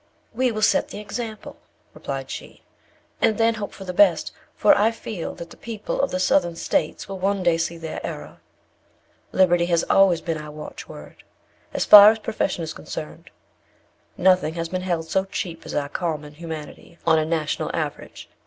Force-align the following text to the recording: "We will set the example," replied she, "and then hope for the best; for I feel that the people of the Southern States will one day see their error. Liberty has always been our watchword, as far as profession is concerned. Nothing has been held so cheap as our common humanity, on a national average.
"We 0.33 0.51
will 0.51 0.63
set 0.63 0.87
the 0.87 0.99
example," 0.99 1.57
replied 1.93 2.31
she, 2.31 2.63
"and 3.21 3.37
then 3.37 3.53
hope 3.53 3.71
for 3.71 3.83
the 3.83 3.93
best; 3.93 4.31
for 4.55 4.75
I 4.75 4.89
feel 4.89 5.35
that 5.35 5.51
the 5.51 5.57
people 5.57 6.01
of 6.01 6.09
the 6.09 6.19
Southern 6.19 6.55
States 6.55 7.07
will 7.07 7.19
one 7.19 7.43
day 7.43 7.55
see 7.59 7.77
their 7.77 8.03
error. 8.03 8.39
Liberty 9.31 9.67
has 9.67 9.83
always 9.91 10.19
been 10.19 10.39
our 10.39 10.49
watchword, 10.49 11.23
as 11.71 11.85
far 11.85 12.09
as 12.09 12.17
profession 12.17 12.63
is 12.63 12.73
concerned. 12.73 13.29
Nothing 14.17 14.55
has 14.55 14.69
been 14.69 14.81
held 14.81 15.07
so 15.07 15.25
cheap 15.25 15.67
as 15.67 15.75
our 15.75 15.87
common 15.87 16.33
humanity, 16.33 16.97
on 17.05 17.19
a 17.19 17.23
national 17.25 17.69
average. 17.75 18.27